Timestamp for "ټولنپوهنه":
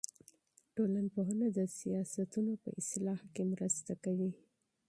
0.75-1.47